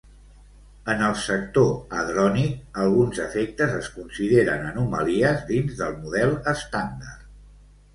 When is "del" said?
5.85-5.99